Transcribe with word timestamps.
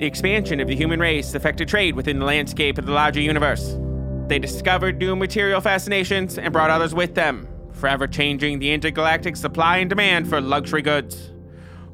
The 0.00 0.06
expansion 0.06 0.60
of 0.60 0.68
the 0.68 0.74
human 0.74 0.98
race 0.98 1.34
affected 1.34 1.68
trade 1.68 1.94
within 1.94 2.18
the 2.18 2.24
landscape 2.24 2.78
of 2.78 2.86
the 2.86 2.92
larger 2.92 3.20
universe. 3.20 3.76
They 4.28 4.38
discovered 4.38 4.96
new 4.96 5.14
material 5.14 5.60
fascinations 5.60 6.38
and 6.38 6.54
brought 6.54 6.70
others 6.70 6.94
with 6.94 7.14
them, 7.14 7.46
forever 7.74 8.06
changing 8.06 8.60
the 8.60 8.72
intergalactic 8.72 9.36
supply 9.36 9.76
and 9.76 9.90
demand 9.90 10.26
for 10.26 10.40
luxury 10.40 10.80
goods. 10.80 11.32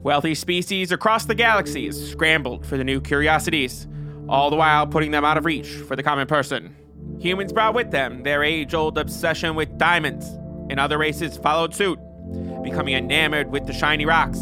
Wealthy 0.05 0.37
species 0.37 0.93
across 0.93 1.25
the 1.25 1.35
galaxies 1.35 2.13
scrambled 2.13 2.65
for 2.65 2.77
the 2.77 2.85
new 2.85 3.01
curiosities, 3.01 3.89
all 4.29 4.51
the 4.51 4.57
while 4.57 4.87
putting 4.87 5.11
them 5.11 5.25
out 5.25 5.37
of 5.37 5.45
reach 5.45 5.67
for 5.67 5.97
the 5.97 6.05
common 6.05 6.29
person. 6.29 6.77
Humans 7.19 7.53
brought 7.53 7.75
with 7.75 7.91
them 7.91 8.23
their 8.23 8.45
age 8.45 8.73
old 8.73 8.99
obsession 8.99 9.57
with 9.57 9.79
diamonds, 9.79 10.29
and 10.71 10.79
other 10.79 10.97
races 10.97 11.39
followed 11.39 11.75
suit, 11.75 11.99
becoming 12.63 12.95
enamored 12.95 13.51
with 13.51 13.67
the 13.67 13.73
shiny 13.73 14.07
rocks. 14.07 14.39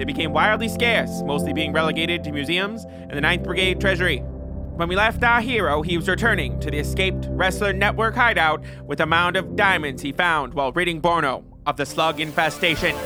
They 0.00 0.06
became 0.06 0.32
wildly 0.32 0.70
scarce, 0.70 1.20
mostly 1.26 1.52
being 1.52 1.74
relegated 1.74 2.24
to 2.24 2.32
museums 2.32 2.86
and 2.86 3.10
the 3.10 3.20
9th 3.20 3.44
Brigade 3.44 3.82
Treasury. 3.82 4.20
When 4.20 4.88
we 4.88 4.96
left 4.96 5.22
our 5.22 5.42
hero, 5.42 5.82
he 5.82 5.98
was 5.98 6.08
returning 6.08 6.58
to 6.60 6.70
the 6.70 6.78
escaped 6.78 7.26
Wrestler 7.28 7.74
Network 7.74 8.14
hideout 8.14 8.64
with 8.86 9.00
a 9.00 9.06
mound 9.06 9.36
of 9.36 9.56
diamonds 9.56 10.00
he 10.00 10.12
found 10.12 10.54
while 10.54 10.72
ridding 10.72 11.02
Borno 11.02 11.44
of 11.66 11.76
the 11.76 11.84
slug 11.84 12.18
infestation. 12.18 12.96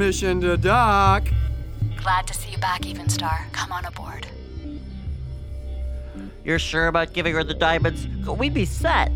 Permission 0.00 0.40
to 0.40 0.56
dock. 0.56 1.28
Glad 1.98 2.26
to 2.26 2.32
see 2.32 2.52
you 2.52 2.56
back, 2.56 2.80
Evenstar. 2.80 3.52
Come 3.52 3.70
on 3.70 3.84
aboard. 3.84 4.26
You're 6.42 6.58
sure 6.58 6.86
about 6.86 7.12
giving 7.12 7.34
her 7.34 7.44
the 7.44 7.52
diamonds? 7.52 8.08
Could 8.24 8.38
We'd 8.38 8.54
be 8.54 8.64
set. 8.64 9.12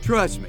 Trust 0.00 0.40
me, 0.40 0.48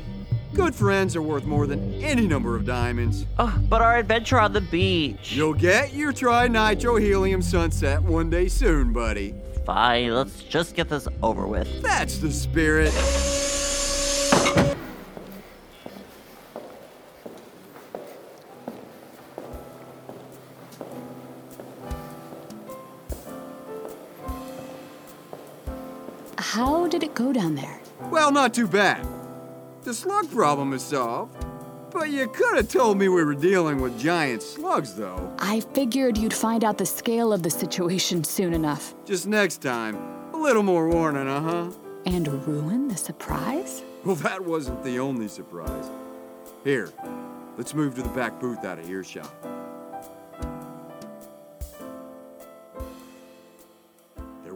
good 0.54 0.74
friends 0.74 1.14
are 1.18 1.22
worth 1.22 1.44
more 1.44 1.68
than 1.68 1.94
any 1.96 2.26
number 2.26 2.56
of 2.56 2.64
diamonds. 2.64 3.26
Oh, 3.38 3.62
but 3.68 3.82
our 3.82 3.98
adventure 3.98 4.40
on 4.40 4.54
the 4.54 4.62
beach. 4.62 5.34
You'll 5.34 5.54
get 5.54 5.94
your 5.94 6.14
trinitrohelium 6.14 7.44
sunset 7.44 8.02
one 8.02 8.30
day 8.30 8.48
soon, 8.48 8.94
buddy. 8.94 9.36
Fine, 9.66 10.14
let's 10.14 10.42
just 10.44 10.78
get 10.78 10.88
this 10.88 11.06
over 11.22 11.48
with. 11.48 11.82
That's 11.82 12.20
the 12.20 12.32
spirit. 12.32 12.94
How 26.38 26.88
did 26.88 27.04
it 27.04 27.14
go 27.16 27.34
down 27.34 27.56
there? 27.56 27.82
Well, 28.12 28.32
not 28.32 28.54
too 28.54 28.68
bad. 28.68 29.06
The 29.84 29.94
slug 29.94 30.32
problem 30.32 30.74
is 30.74 30.84
solved. 30.84 31.46
But 31.92 32.10
you 32.10 32.28
could 32.28 32.58
have 32.58 32.68
told 32.68 32.98
me 32.98 33.08
we 33.08 33.24
were 33.24 33.36
dealing 33.36 33.80
with 33.80 33.98
giant 33.98 34.44
slugs, 34.44 34.96
though. 34.96 35.34
I 35.40 35.62
figured 35.62 36.18
you'd 36.18 36.34
find 36.34 36.66
out 36.66 36.78
the 36.78 36.86
scale 36.86 37.32
of 37.32 37.42
the 37.42 37.50
situation 37.50 38.24
soon 38.26 38.54
enough. 38.54 38.94
Just 39.06 39.28
next 39.28 39.62
time, 39.62 39.96
a 40.34 40.38
little 40.38 40.64
more 40.64 40.90
warning, 40.90 41.28
uh 41.30 41.42
huh. 41.42 41.72
And 42.06 42.28
ruin 42.46 42.90
the 42.90 42.98
surprise? 42.98 43.82
Well, 44.04 44.16
that 44.18 44.44
wasn't 44.44 44.84
the 44.84 45.00
only 45.00 45.30
surprise. 45.30 45.90
Here, 46.66 46.90
let's 47.58 47.74
move 47.74 47.96
to 47.96 48.02
the 48.02 48.10
back 48.10 48.40
booth 48.42 48.66
out 48.66 48.78
of 48.78 48.90
earshot. 48.90 49.32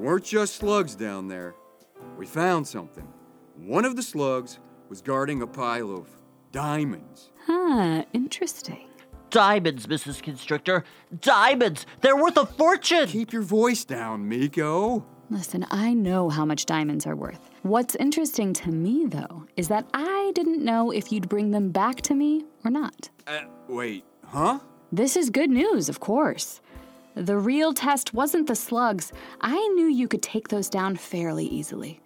Weren't 0.09 0.25
just 0.25 0.55
slugs 0.55 0.95
down 0.95 1.27
there. 1.27 1.53
We 2.17 2.25
found 2.25 2.67
something. 2.67 3.07
One 3.55 3.85
of 3.85 3.95
the 3.95 4.01
slugs 4.01 4.57
was 4.89 5.03
guarding 5.03 5.43
a 5.43 5.45
pile 5.45 5.91
of 5.91 6.07
diamonds. 6.51 7.29
Huh, 7.45 8.05
interesting. 8.11 8.87
Diamonds, 9.29 9.85
Mrs. 9.85 10.23
Constrictor. 10.23 10.83
Diamonds! 11.21 11.85
They're 12.01 12.17
worth 12.17 12.37
a 12.37 12.47
fortune! 12.47 13.05
Keep 13.05 13.33
your 13.33 13.43
voice 13.43 13.85
down, 13.85 14.27
Meeko. 14.27 15.03
Listen, 15.29 15.63
I 15.69 15.93
know 15.93 16.29
how 16.29 16.43
much 16.43 16.65
diamonds 16.65 17.05
are 17.05 17.15
worth. 17.15 17.51
What's 17.61 17.93
interesting 17.93 18.51
to 18.53 18.71
me, 18.71 19.05
though, 19.05 19.45
is 19.57 19.67
that 19.67 19.87
I 19.93 20.31
didn't 20.33 20.65
know 20.65 20.89
if 20.89 21.11
you'd 21.11 21.29
bring 21.29 21.51
them 21.51 21.69
back 21.69 22.01
to 22.01 22.15
me 22.15 22.45
or 22.65 22.71
not. 22.71 23.11
Uh, 23.27 23.41
wait, 23.67 24.05
huh? 24.25 24.57
This 24.91 25.15
is 25.15 25.29
good 25.29 25.51
news, 25.51 25.87
of 25.87 25.99
course. 25.99 26.61
The 27.19 27.37
real 27.37 27.73
test 27.73 28.13
wasn't 28.13 28.47
the 28.47 28.55
slugs. 28.55 29.11
I 29.41 29.57
knew 29.75 29.87
you 29.87 30.07
could 30.07 30.21
take 30.21 30.47
those 30.47 30.69
down 30.69 30.95
fairly 30.95 31.45
easily. 31.45 31.99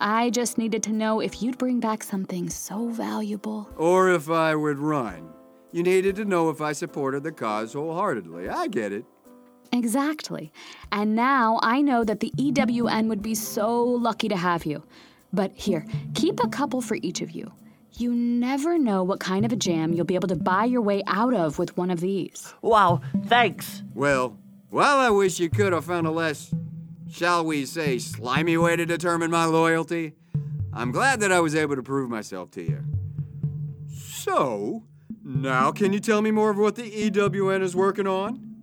I 0.00 0.30
just 0.30 0.56
needed 0.56 0.82
to 0.84 0.92
know 0.92 1.20
if 1.20 1.42
you'd 1.42 1.58
bring 1.58 1.80
back 1.80 2.02
something 2.02 2.48
so 2.48 2.88
valuable. 2.88 3.68
Or 3.76 4.08
if 4.08 4.30
I 4.30 4.54
would 4.54 4.78
run. 4.78 5.28
You 5.70 5.82
needed 5.82 6.16
to 6.16 6.24
know 6.24 6.48
if 6.48 6.62
I 6.62 6.72
supported 6.72 7.24
the 7.24 7.32
cause 7.32 7.74
wholeheartedly. 7.74 8.48
I 8.48 8.68
get 8.68 8.90
it. 8.90 9.04
Exactly. 9.70 10.50
And 10.90 11.14
now 11.14 11.60
I 11.62 11.82
know 11.82 12.02
that 12.02 12.20
the 12.20 12.32
EWN 12.38 13.08
would 13.08 13.20
be 13.20 13.34
so 13.34 13.82
lucky 13.82 14.28
to 14.28 14.36
have 14.36 14.64
you. 14.64 14.82
But 15.34 15.52
here, 15.52 15.84
keep 16.14 16.42
a 16.42 16.48
couple 16.48 16.80
for 16.80 16.96
each 17.02 17.20
of 17.20 17.32
you. 17.32 17.52
You 17.98 18.14
never 18.14 18.78
know 18.78 19.04
what 19.04 19.20
kind 19.20 19.44
of 19.44 19.52
a 19.52 19.56
jam 19.56 19.92
you'll 19.92 20.06
be 20.06 20.14
able 20.14 20.28
to 20.28 20.36
buy 20.36 20.64
your 20.64 20.80
way 20.80 21.02
out 21.06 21.34
of 21.34 21.58
with 21.58 21.76
one 21.76 21.90
of 21.90 22.00
these. 22.00 22.54
Wow, 22.62 23.02
thanks. 23.26 23.82
Well, 23.94 24.38
while 24.74 24.98
I 24.98 25.08
wish 25.08 25.38
you 25.38 25.48
could 25.48 25.72
have 25.72 25.84
found 25.84 26.04
a 26.04 26.10
less, 26.10 26.52
shall 27.08 27.44
we 27.44 27.64
say, 27.64 27.96
slimy 27.98 28.56
way 28.56 28.74
to 28.74 28.84
determine 28.84 29.30
my 29.30 29.44
loyalty, 29.44 30.14
I'm 30.72 30.90
glad 30.90 31.20
that 31.20 31.30
I 31.30 31.38
was 31.38 31.54
able 31.54 31.76
to 31.76 31.82
prove 31.84 32.10
myself 32.10 32.50
to 32.52 32.62
you. 32.62 32.82
So, 33.86 34.82
now 35.22 35.70
can 35.70 35.92
you 35.92 36.00
tell 36.00 36.22
me 36.22 36.32
more 36.32 36.50
of 36.50 36.58
what 36.58 36.74
the 36.74 36.90
EWN 36.90 37.62
is 37.62 37.76
working 37.76 38.08
on? 38.08 38.56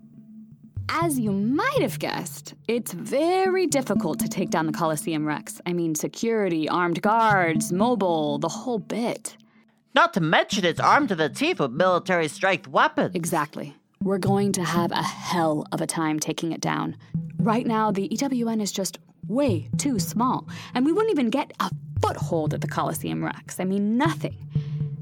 As 0.89 1.17
you 1.17 1.31
might 1.31 1.79
have 1.79 1.97
guessed, 1.97 2.55
it's 2.67 2.91
very 2.91 3.65
difficult 3.65 4.19
to 4.19 4.27
take 4.27 4.49
down 4.49 4.65
the 4.65 4.73
Coliseum 4.73 5.25
Rex. 5.25 5.61
I 5.65 5.71
mean, 5.71 5.95
security, 5.95 6.67
armed 6.67 7.01
guards, 7.01 7.71
mobile, 7.71 8.37
the 8.37 8.49
whole 8.49 8.79
bit. 8.79 9.37
Not 9.95 10.13
to 10.15 10.19
mention 10.19 10.65
it's 10.65 10.81
armed 10.81 11.07
to 11.07 11.15
the 11.15 11.29
teeth 11.29 11.61
with 11.61 11.71
military 11.71 12.27
strength 12.27 12.67
weapons. 12.67 13.15
Exactly. 13.15 13.77
We're 14.03 14.17
going 14.17 14.51
to 14.53 14.63
have 14.63 14.91
a 14.91 15.03
hell 15.03 15.67
of 15.71 15.79
a 15.79 15.85
time 15.85 16.19
taking 16.19 16.51
it 16.53 16.59
down. 16.59 16.97
Right 17.37 17.67
now, 17.67 17.91
the 17.91 18.09
EWN 18.09 18.59
is 18.59 18.71
just 18.71 18.97
way 19.27 19.69
too 19.77 19.99
small, 19.99 20.47
and 20.73 20.87
we 20.87 20.91
wouldn't 20.91 21.11
even 21.11 21.29
get 21.29 21.53
a 21.59 21.69
foothold 22.01 22.55
at 22.55 22.61
the 22.61 22.67
Coliseum 22.67 23.23
Rex. 23.23 23.59
I 23.59 23.63
mean, 23.63 23.97
nothing. 23.97 24.35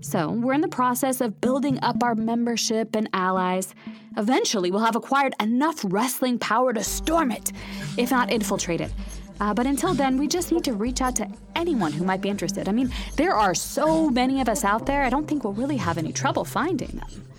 So, 0.02 0.32
we're 0.32 0.52
in 0.52 0.60
the 0.60 0.68
process 0.68 1.22
of 1.22 1.40
building 1.40 1.80
up 1.82 2.04
our 2.04 2.14
membership 2.14 2.94
and 2.94 3.10
allies. 3.14 3.74
Eventually, 4.18 4.70
we'll 4.70 4.84
have 4.84 4.98
acquired 4.98 5.34
enough 5.40 5.80
wrestling 5.86 6.38
power 6.38 6.74
to 6.74 6.84
storm 6.84 7.32
it, 7.32 7.54
if 7.98 8.12
not 8.12 8.30
infiltrate 8.30 8.82
it. 8.82 8.92
Uh, 9.40 9.54
but 9.54 9.66
until 9.66 9.94
then, 9.94 10.18
we 10.18 10.28
just 10.28 10.52
need 10.52 10.66
to 10.66 10.74
reach 10.74 11.00
out 11.00 11.16
to 11.16 11.28
anyone 11.56 11.94
who 11.94 12.04
might 12.04 12.20
be 12.20 12.28
interested. 12.28 12.68
I 12.68 12.74
mean, 12.74 12.94
there 13.16 13.34
are 13.34 13.56
so 13.56 14.10
many 14.10 14.42
of 14.42 14.50
us 14.50 14.66
out 14.66 14.86
there, 14.86 15.04
I 15.04 15.10
don't 15.10 15.26
think 15.26 15.46
we'll 15.46 15.54
really 15.54 15.78
have 15.78 15.98
any 15.98 16.12
trouble 16.12 16.44
finding 16.44 16.90
them. 16.90 17.30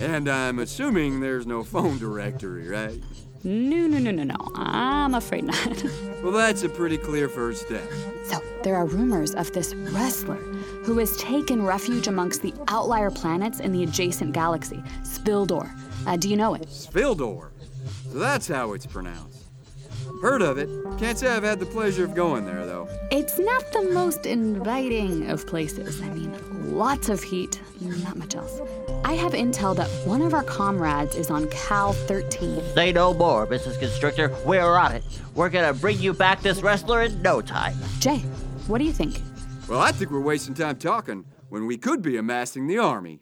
And 0.00 0.28
I'm 0.28 0.58
assuming 0.58 1.20
there's 1.20 1.46
no 1.46 1.62
phone 1.62 1.98
directory, 1.98 2.68
right? 2.68 3.00
No, 3.44 3.86
no, 3.86 3.98
no, 3.98 4.10
no, 4.10 4.24
no. 4.24 4.36
I'm 4.54 5.14
afraid 5.14 5.44
not. 5.44 5.84
Well, 6.24 6.32
that's 6.32 6.62
a 6.62 6.70
pretty 6.70 6.96
clear 6.96 7.28
first 7.28 7.66
step. 7.66 7.86
so, 8.24 8.38
there 8.62 8.76
are 8.76 8.86
rumors 8.86 9.34
of 9.34 9.52
this 9.52 9.74
wrestler 9.74 10.36
who 10.86 10.96
has 10.96 11.14
taken 11.18 11.62
refuge 11.62 12.06
amongst 12.08 12.40
the 12.40 12.54
outlier 12.68 13.10
planets 13.10 13.60
in 13.60 13.72
the 13.72 13.82
adjacent 13.82 14.32
galaxy, 14.32 14.82
Spildor. 15.02 15.70
Uh, 16.06 16.16
do 16.16 16.30
you 16.30 16.36
know 16.38 16.54
it? 16.54 16.66
Spildor? 16.68 17.50
So 18.10 18.18
that's 18.18 18.48
how 18.48 18.72
it's 18.72 18.86
pronounced. 18.86 19.33
Heard 20.24 20.40
of 20.40 20.56
it. 20.56 20.70
Can't 20.98 21.18
say 21.18 21.28
I've 21.28 21.42
had 21.42 21.60
the 21.60 21.66
pleasure 21.66 22.02
of 22.02 22.14
going 22.14 22.46
there, 22.46 22.64
though. 22.64 22.88
It's 23.10 23.38
not 23.38 23.70
the 23.72 23.90
most 23.92 24.24
inviting 24.24 25.28
of 25.28 25.46
places. 25.46 26.00
I 26.00 26.08
mean, 26.08 26.34
lots 26.74 27.10
of 27.10 27.22
heat, 27.22 27.60
not 27.82 28.16
much 28.16 28.34
else. 28.34 28.58
I 29.04 29.12
have 29.12 29.32
intel 29.32 29.76
that 29.76 29.90
one 30.06 30.22
of 30.22 30.32
our 30.32 30.42
comrades 30.42 31.14
is 31.14 31.28
on 31.28 31.46
Cal 31.50 31.92
13. 31.92 32.62
Say 32.72 32.90
no 32.90 33.12
more, 33.12 33.46
Mrs. 33.46 33.78
Constrictor. 33.78 34.34
We're 34.46 34.78
on 34.78 34.92
it. 34.92 35.04
We're 35.34 35.50
gonna 35.50 35.74
bring 35.74 35.98
you 35.98 36.14
back 36.14 36.40
this 36.40 36.62
wrestler 36.62 37.02
in 37.02 37.20
no 37.20 37.42
time. 37.42 37.76
Jay, 37.98 38.20
what 38.66 38.78
do 38.78 38.84
you 38.84 38.94
think? 38.94 39.20
Well, 39.68 39.80
I 39.80 39.92
think 39.92 40.10
we're 40.10 40.20
wasting 40.20 40.54
time 40.54 40.76
talking 40.76 41.26
when 41.50 41.66
we 41.66 41.76
could 41.76 42.00
be 42.00 42.16
amassing 42.16 42.66
the 42.66 42.78
army. 42.78 43.20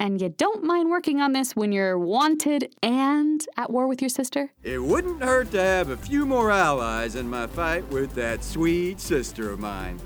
And 0.00 0.18
you 0.18 0.30
don't 0.30 0.64
mind 0.64 0.88
working 0.88 1.20
on 1.20 1.34
this 1.34 1.54
when 1.54 1.72
you're 1.72 1.98
wanted 1.98 2.74
and 2.82 3.44
at 3.58 3.70
war 3.70 3.86
with 3.86 4.00
your 4.00 4.08
sister? 4.08 4.50
It 4.62 4.82
wouldn't 4.82 5.22
hurt 5.22 5.50
to 5.50 5.60
have 5.60 5.90
a 5.90 5.96
few 5.96 6.24
more 6.24 6.50
allies 6.50 7.16
in 7.16 7.28
my 7.28 7.46
fight 7.46 7.86
with 7.90 8.14
that 8.14 8.42
sweet 8.42 8.98
sister 8.98 9.50
of 9.50 9.60
mine. 9.60 10.00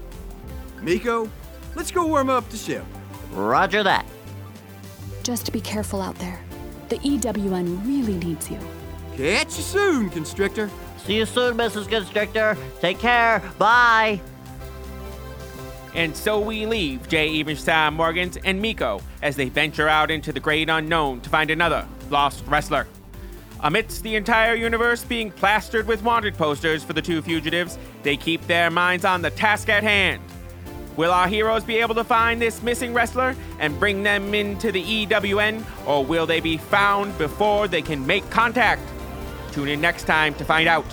Meeko, 0.80 1.30
let's 1.76 1.92
go 1.92 2.08
warm 2.08 2.28
up 2.28 2.50
the 2.50 2.56
ship. 2.56 2.84
Roger 3.30 3.84
that. 3.84 4.04
Just 5.22 5.52
be 5.52 5.60
careful 5.60 6.02
out 6.02 6.18
there. 6.18 6.40
The 6.88 6.96
EWN 6.96 7.86
really 7.86 8.14
needs 8.14 8.50
you. 8.50 8.58
Catch 9.16 9.56
you 9.56 9.62
soon, 9.62 10.10
Constrictor. 10.10 10.70
See 11.06 11.18
you 11.18 11.24
soon, 11.24 11.56
Mrs. 11.56 11.88
Constrictor. 11.88 12.58
Take 12.80 12.98
care. 12.98 13.40
Bye. 13.58 14.20
And 15.94 16.16
so 16.16 16.40
we 16.40 16.66
leave 16.66 17.08
Jay 17.08 17.42
Evenstar 17.42 17.92
Morgans 17.92 18.36
and 18.44 18.62
Meeko 18.62 19.00
as 19.22 19.36
they 19.36 19.48
venture 19.48 19.88
out 19.88 20.10
into 20.10 20.32
the 20.32 20.40
great 20.40 20.68
unknown 20.68 21.20
to 21.20 21.30
find 21.30 21.50
another 21.50 21.86
lost 22.10 22.44
wrestler. 22.46 22.86
Amidst 23.60 24.02
the 24.02 24.16
entire 24.16 24.54
universe 24.54 25.04
being 25.04 25.30
plastered 25.30 25.86
with 25.86 26.02
wanted 26.02 26.34
posters 26.34 26.84
for 26.84 26.92
the 26.92 27.00
two 27.00 27.22
fugitives, 27.22 27.78
they 28.02 28.16
keep 28.16 28.44
their 28.46 28.70
minds 28.70 29.04
on 29.04 29.22
the 29.22 29.30
task 29.30 29.68
at 29.68 29.82
hand. 29.82 30.20
Will 30.96 31.12
our 31.12 31.26
heroes 31.28 31.64
be 31.64 31.78
able 31.78 31.94
to 31.94 32.04
find 32.04 32.42
this 32.42 32.62
missing 32.62 32.92
wrestler 32.92 33.34
and 33.58 33.78
bring 33.80 34.02
them 34.02 34.34
into 34.34 34.70
the 34.70 35.06
EWN, 35.06 35.64
or 35.86 36.04
will 36.04 36.26
they 36.26 36.40
be 36.40 36.56
found 36.56 37.16
before 37.18 37.66
they 37.66 37.82
can 37.82 38.06
make 38.06 38.28
contact? 38.30 38.82
Tune 39.52 39.68
in 39.68 39.80
next 39.80 40.04
time 40.04 40.34
to 40.34 40.44
find 40.44 40.68
out. 40.68 40.84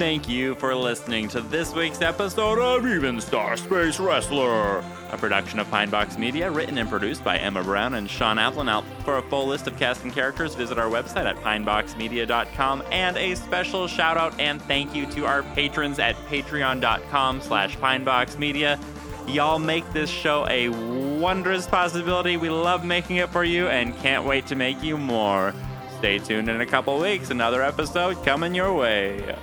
Thank 0.00 0.30
you 0.30 0.54
for 0.54 0.74
listening 0.74 1.28
to 1.28 1.42
this 1.42 1.74
week's 1.74 2.00
episode 2.00 2.58
of 2.58 2.84
Evenstar 2.84 3.58
Space 3.58 4.00
Wrestler, 4.00 4.78
a 5.10 5.18
production 5.18 5.58
of 5.58 5.66
Pinebox 5.66 6.16
Media, 6.16 6.50
written 6.50 6.78
and 6.78 6.88
produced 6.88 7.22
by 7.22 7.36
Emma 7.36 7.62
Brown 7.62 7.92
and 7.92 8.08
Sean 8.08 8.38
Abplanalp. 8.38 8.84
For 9.04 9.18
a 9.18 9.22
full 9.22 9.46
list 9.46 9.66
of 9.66 9.76
cast 9.76 10.02
and 10.02 10.10
characters, 10.10 10.54
visit 10.54 10.78
our 10.78 10.88
website 10.88 11.26
at 11.26 11.36
pineboxmedia.com. 11.36 12.82
And 12.90 13.18
a 13.18 13.34
special 13.34 13.86
shout 13.86 14.16
out 14.16 14.40
and 14.40 14.62
thank 14.62 14.94
you 14.94 15.04
to 15.04 15.26
our 15.26 15.42
patrons 15.42 15.98
at 15.98 16.16
patreon.com 16.28 17.42
slash 17.42 17.76
pineboxmedia. 17.76 18.82
Y'all 19.28 19.58
make 19.58 19.84
this 19.92 20.08
show 20.08 20.46
a 20.48 20.70
wondrous 21.20 21.66
possibility. 21.66 22.38
We 22.38 22.48
love 22.48 22.86
making 22.86 23.16
it 23.16 23.28
for 23.28 23.44
you 23.44 23.68
and 23.68 23.94
can't 23.98 24.24
wait 24.24 24.46
to 24.46 24.56
make 24.56 24.82
you 24.82 24.96
more. 24.96 25.52
Stay 25.98 26.18
tuned 26.18 26.48
in 26.48 26.62
a 26.62 26.66
couple 26.66 26.98
weeks, 26.98 27.28
another 27.28 27.62
episode 27.62 28.24
coming 28.24 28.54
your 28.54 28.72
way. 28.72 29.36